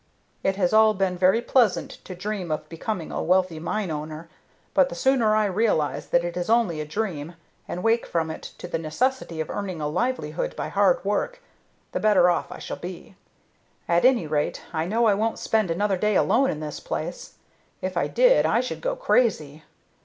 [0.41, 4.29] "It has all been very pleasant to dream of becoming a wealthy mine owner,
[4.73, 7.35] but the sooner I realize that it is only a dream,
[7.67, 11.39] and wake from it to the necessity of earning a livelihood by hard work,
[11.91, 13.15] the better off I shall be.
[13.87, 17.35] At any rate, I know I won't spend another day alone in this place.
[17.79, 19.63] If I did, I should go crazy.